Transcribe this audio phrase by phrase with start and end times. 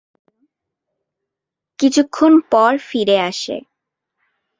[1.79, 3.55] কিছুক্ষণ পর ফিরে আসে।